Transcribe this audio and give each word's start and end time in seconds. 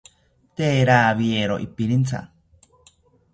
Tee 0.55 0.79
rawiero 0.89 1.55
ipirintha 1.65 2.19